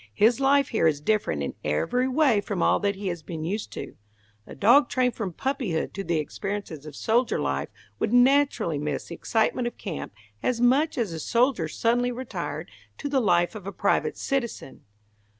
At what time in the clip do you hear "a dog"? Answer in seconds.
4.47-4.89